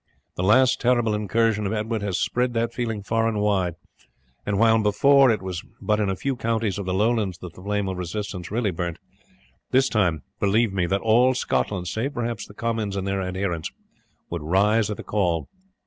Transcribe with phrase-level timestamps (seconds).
[0.33, 3.75] The last terrible incursion of Edward has spread that feeling far and wide,
[4.47, 7.61] and while before it was but in a few counties of the lowlands that the
[7.61, 8.97] flame of resistance really burnt,
[9.69, 13.69] this time, believe me, that all Scotland, save perhaps the Comyns and their adherents,
[14.31, 15.47] would rise at the call.